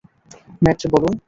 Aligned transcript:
Mat, 0.63 0.79
বলুন? 0.93 1.13